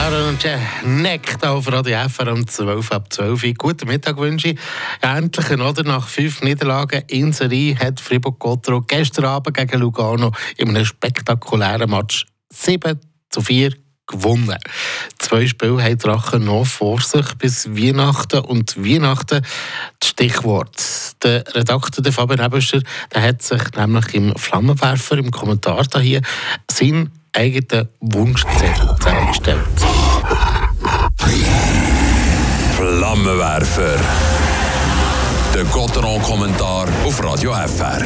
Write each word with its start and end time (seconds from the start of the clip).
Laura 0.00 0.28
und 0.30 0.46
neckt 0.82 1.44
auf 1.44 1.70
Radio 1.70 2.08
FR 2.08 2.32
um 2.32 2.46
12 2.46 2.90
ab 2.90 3.12
12 3.12 3.44
Uhr. 3.44 3.52
Guten 3.52 3.86
Mittag 3.86 4.16
wünsche 4.16 4.48
ich. 4.48 4.58
Endlich 5.02 5.50
oder 5.50 5.82
nach 5.82 6.08
fünf 6.08 6.40
Niederlagen 6.40 7.02
in 7.08 7.34
Serie 7.34 7.76
hat 7.78 8.00
Fribourg-Gotteron 8.00 8.86
gestern 8.86 9.26
Abend 9.26 9.54
gegen 9.54 9.78
Lugano 9.78 10.32
in 10.56 10.70
einem 10.70 10.86
spektakulären 10.86 11.90
Match 11.90 12.24
7 12.50 12.98
zu 13.28 13.42
4 13.42 13.74
gewonnen. 14.06 14.56
Zwei 15.18 15.46
Spiele 15.46 15.82
haben 15.82 15.98
Drachen 15.98 16.44
noch 16.46 16.64
vor 16.64 17.02
sich 17.02 17.34
bis 17.34 17.68
Weihnachten. 17.68 18.40
Und 18.40 18.82
Weihnachten, 18.82 19.44
das 20.00 20.08
Stichwort. 20.08 20.82
Der 21.22 21.44
Redakteur 21.54 22.02
der 22.02 22.12
Fabian 22.12 22.46
Ebescher 22.46 22.80
der 23.14 23.22
hat 23.22 23.42
sich 23.42 23.62
nämlich 23.76 24.14
im 24.14 24.34
Flammenwerfer, 24.34 25.18
im 25.18 25.30
Kommentar 25.30 25.84
hier, 26.00 26.22
seinen 26.70 27.10
eigenen 27.32 27.88
Wunschzettel 28.00 28.96
zusammengestellt. 28.98 29.79
Flammenwerfer. 33.20 34.00
Der 35.54 35.64
Gotteron-Kommentar 35.64 36.88
auf 37.04 37.22
Radio 37.22 37.52
FR. 37.52 38.00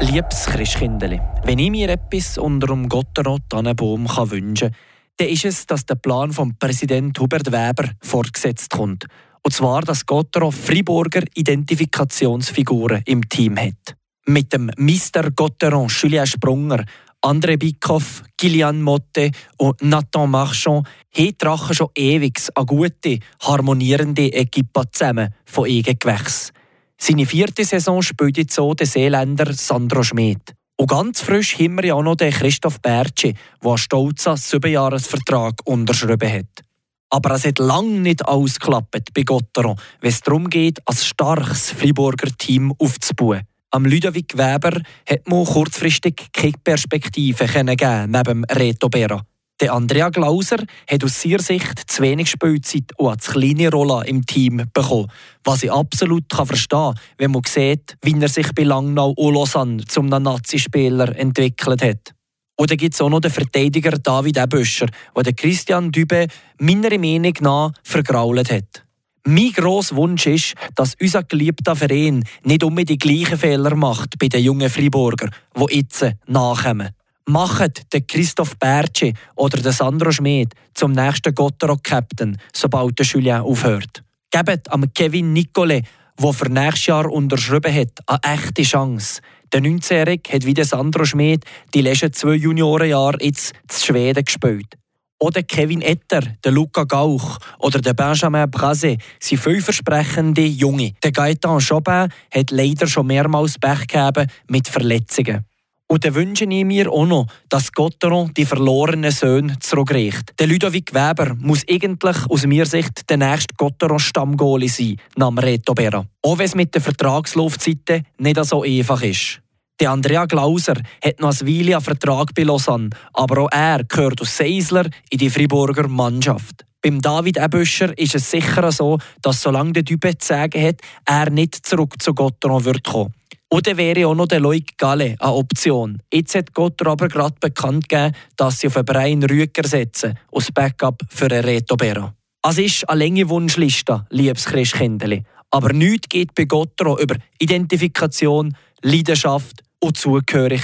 Liebes 0.00 0.46
Christkindeli, 0.46 1.20
wenn 1.44 1.58
ich 1.58 1.70
mir 1.70 1.88
etwas 1.88 2.38
unter 2.38 2.68
dem 2.68 2.88
Gotteron 2.88 3.40
Tannenbaum 3.48 4.06
wünschen 4.30 4.70
kann, 4.70 4.78
dann 5.16 5.28
ist 5.28 5.46
es, 5.46 5.66
dass 5.66 5.84
der 5.84 5.96
Plan 5.96 6.32
vom 6.32 6.56
Präsident 6.56 7.18
Hubert 7.18 7.50
Weber 7.50 7.90
fortgesetzt 8.02 8.70
kommt. 8.70 9.06
Und 9.42 9.52
zwar, 9.52 9.82
dass 9.82 10.06
Gotteron 10.06 10.52
Friburger 10.52 11.24
Identifikationsfiguren 11.34 13.02
im 13.06 13.28
Team 13.28 13.58
hat. 13.58 13.96
Mit 14.26 14.52
dem 14.52 14.70
Mr. 14.76 15.30
Gotteron 15.34 15.88
Julien 15.88 16.26
Sprunger, 16.26 16.84
André 17.20 17.56
Bickhoff, 17.56 18.22
Gillian 18.36 18.80
Motte 18.80 19.32
und 19.56 19.82
Nathan 19.82 20.30
Marchand 20.30 20.86
haben 21.16 21.38
Drachen 21.38 21.74
schon 21.74 21.88
ewig 21.96 22.40
eine 22.54 22.66
gute, 22.66 23.18
harmonierende 23.42 24.32
Equipe 24.32 24.82
zusammen 24.92 25.34
von 25.44 25.68
Eigengewächs. 25.68 26.52
Seine 26.96 27.26
vierte 27.26 27.64
Saison 27.64 28.02
spielt 28.02 28.38
jetzt 28.38 28.54
so 28.54 28.72
der 28.72 28.86
Seeländer 28.86 29.52
Sandro 29.52 30.02
Schmid. 30.02 30.54
Und 30.76 30.90
ganz 30.90 31.20
frisch 31.20 31.58
haben 31.58 31.76
wir 31.76 31.86
ja 31.86 31.94
auch 31.94 32.02
noch 32.02 32.14
den 32.14 32.32
Christoph 32.32 32.80
Bertschi, 32.80 33.34
der 33.62 33.68
einen 33.68 33.78
stolzen 33.78 34.36
Siebenjahresvertrag 34.36 35.60
unterschrieben 35.64 36.32
hat. 36.32 36.64
Aber 37.10 37.34
es 37.34 37.44
hat 37.44 37.58
lange 37.58 38.00
nicht 38.00 38.24
ausgeklappt 38.24 39.12
bei 39.12 39.22
Gotteron, 39.22 39.76
wenn 40.00 40.10
es 40.10 40.20
darum 40.20 40.48
geht, 40.48 40.78
ein 40.86 40.94
starkes 40.94 41.72
Friburger 41.72 42.30
Team 42.36 42.72
aufzubauen. 42.78 43.42
Am 43.70 43.84
Ludovic 43.84 44.38
Weber 44.38 44.80
hat 45.06 45.28
man 45.28 45.44
kurzfristig 45.44 46.28
keine 46.32 46.54
Perspektive 46.64 47.46
geben 47.46 48.10
neben 48.10 48.44
Reto 48.44 48.88
Berra. 48.88 49.22
Der 49.60 49.74
Andrea 49.74 50.08
Glauser 50.08 50.64
hat 50.88 51.04
aus 51.04 51.20
seiner 51.20 51.40
Sicht 51.40 51.90
zu 51.90 52.02
wenig 52.02 52.30
Spielzeit 52.30 52.92
und 52.96 53.08
eine 53.08 53.16
zu 53.18 53.32
kleine 53.32 53.70
Rolle 53.70 54.06
im 54.06 54.24
Team 54.24 54.62
bekommen. 54.72 55.10
Was 55.44 55.64
ich 55.64 55.72
absolut 55.72 56.32
verstehen 56.32 56.94
kann, 56.94 56.94
wenn 57.18 57.32
man 57.32 57.42
sieht, 57.46 57.96
wie 58.02 58.18
er 58.18 58.28
sich 58.28 58.54
bei 58.54 58.62
Langnau 58.62 59.10
und 59.10 59.34
Lausanne 59.34 59.84
zum 59.84 60.06
Nazi-Spieler 60.06 61.14
entwickelt 61.18 61.82
hat. 61.82 62.14
Dann 62.56 62.76
gibt 62.76 62.94
es 62.94 63.00
auch 63.02 63.10
noch 63.10 63.20
den 63.20 63.30
Verteidiger 63.30 63.98
David 63.98 64.38
Ebüscher, 64.38 64.86
der 65.14 65.32
Christian 65.34 65.92
Dübe 65.92 66.26
meiner 66.58 66.98
Meinung 66.98 67.34
nach 67.40 67.72
vergrault 67.82 68.50
hat. 68.50 68.87
Mein 69.30 69.52
grosser 69.52 69.94
Wunsch 69.96 70.26
ist, 70.26 70.54
dass 70.74 70.96
unser 70.98 71.22
geliebter 71.22 71.76
Verein 71.76 72.24
nicht 72.44 72.64
unbedingt 72.64 73.04
die 73.04 73.08
gleichen 73.14 73.36
Fehler 73.36 73.76
macht 73.76 74.18
bei 74.18 74.28
den 74.28 74.42
jungen 74.42 74.70
Friburger, 74.70 75.28
die 75.54 75.76
jetzt 75.76 76.06
nachkommen. 76.26 76.94
Macht 77.26 77.92
den 77.92 78.06
Christoph 78.06 78.56
Bertschi 78.56 79.12
oder 79.36 79.58
den 79.58 79.72
Sandro 79.72 80.12
Schmid 80.12 80.54
zum 80.72 80.92
nächsten 80.92 81.34
Gotterock-Captain, 81.34 82.38
sobald 82.54 82.98
der 82.98 83.04
Julien 83.04 83.42
aufhört. 83.42 84.02
Gebt 84.30 84.72
am 84.72 84.90
Kevin 84.94 85.34
Nicole, 85.34 85.82
der 86.18 86.32
für 86.32 86.50
nächstes 86.50 86.86
Jahr 86.86 87.12
unterschrieben 87.12 87.74
hat, 87.74 88.00
eine 88.06 88.34
echte 88.34 88.62
Chance. 88.62 89.20
Der 89.52 89.60
19-Jährige 89.60 90.32
hat 90.32 90.46
wie 90.46 90.54
der 90.54 90.64
Sandro 90.64 91.04
Schmid 91.04 91.44
die 91.74 91.82
letzten 91.82 92.14
zwei 92.14 92.32
Juniorenjahre 92.32 93.18
jetzt 93.20 93.52
zu 93.68 93.84
Schweden 93.88 94.24
gespielt. 94.24 94.78
Oder 95.20 95.42
Kevin 95.42 95.82
Etter, 95.82 96.20
der 96.44 96.52
Luca 96.52 96.84
Gauch 96.84 97.38
oder 97.58 97.80
der 97.80 97.94
Benjamin 97.94 98.48
Brase 98.50 98.98
sind 99.18 99.40
vielversprechende 99.40 100.44
Junge. 100.44 100.92
Der 101.02 101.10
Gaetan 101.10 101.60
Chopin 101.60 102.08
hat 102.32 102.50
leider 102.50 102.86
schon 102.86 103.08
mehrmals 103.08 103.58
Pech 103.58 103.88
gegeben 103.88 104.30
mit 104.48 104.68
Verletzungen. 104.68 105.44
Und 105.90 106.04
dann 106.04 106.14
wünsche 106.14 106.44
ich 106.44 106.64
mir 106.64 106.92
auch 106.92 107.06
noch, 107.06 107.26
dass 107.48 107.72
Gotteron 107.72 108.32
die 108.34 108.44
verlorenen 108.44 109.10
Söhne 109.10 109.58
zurückreicht. 109.58 110.38
Der 110.38 110.46
Ludovic 110.46 110.92
Weber 110.92 111.34
muss 111.40 111.64
eigentlich 111.68 112.16
aus 112.28 112.46
meiner 112.46 112.66
Sicht 112.66 113.08
der 113.08 113.16
nächste 113.16 113.54
Gotteron-Stammgoalie 113.56 114.68
sein, 114.68 114.96
nach 115.16 115.34
Reto 115.38 115.72
Berra. 115.72 116.04
Auch 116.22 116.38
wenn 116.38 116.46
es 116.46 116.54
mit 116.54 116.74
den 116.74 116.82
Vertragslaufzeiten 116.82 118.06
nicht 118.18 118.44
so 118.44 118.62
einfach 118.62 119.02
ist. 119.02 119.40
Der 119.80 119.92
Andrea 119.92 120.26
Glauser 120.26 120.74
hat 121.04 121.20
noch 121.20 121.30
ein 121.30 121.46
Weile 121.46 121.76
einen 121.76 121.84
Vertrag 121.84 122.34
bei 122.34 122.42
Lausanne, 122.42 122.90
aber 123.12 123.42
auch 123.42 123.52
er 123.52 123.84
gehört 123.84 124.20
aus 124.20 124.36
Seisler 124.36 124.86
in 125.08 125.18
die 125.18 125.30
Friburger 125.30 125.86
Mannschaft. 125.86 126.64
Beim 126.82 127.00
David 127.00 127.36
Ebüscher 127.36 127.96
ist 127.96 128.16
es 128.16 128.28
sicher 128.28 128.72
so, 128.72 128.98
dass 129.22 129.40
solange 129.40 129.74
der 129.74 129.84
Typ 129.84 130.02
zu 130.18 130.26
sagen 130.26 130.60
hat, 130.60 130.80
er 131.04 131.30
nicht 131.30 131.64
zurück 131.64 131.94
zu 132.02 132.12
Gotteron 132.12 132.64
wird 132.64 132.84
kommen. 132.84 133.14
Oder 133.50 133.76
wäre 133.76 134.08
auch 134.08 134.14
noch 134.14 134.26
der 134.26 134.40
Loic 134.40 134.76
Galle 134.76 135.16
eine 135.18 135.32
Option. 135.32 136.02
Jetzt 136.12 136.34
hat 136.34 136.52
Gotter 136.54 136.88
aber 136.88 137.08
gerade 137.08 137.36
bekannt 137.40 137.88
gegeben, 137.88 138.14
dass 138.36 138.58
sie 138.58 138.66
auf 138.66 138.76
einen 138.76 138.84
Brian 138.84 139.22
Rüger 139.22 139.66
setzen, 139.66 140.18
als 140.32 140.52
Backup 140.52 141.02
für 141.08 141.26
einen 141.26 141.44
Reto 141.44 141.76
Berra. 141.76 142.14
Es 142.42 142.58
ist 142.58 142.88
eine 142.88 143.04
lange 143.04 143.28
Wunschliste, 143.28 144.06
liebes 144.10 144.44
Christkindli. 144.44 145.22
Aber 145.50 145.72
nichts 145.72 146.08
geht 146.08 146.34
bei 146.34 146.44
Gottro 146.44 146.98
über 146.98 147.16
Identifikation, 147.38 148.54
Leidenschaft 148.82 149.62
und 149.80 149.96
Zugehörigkeit. 149.96 150.48